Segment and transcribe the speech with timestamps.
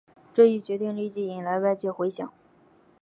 [0.33, 2.33] 这一决定立即引来外界回响。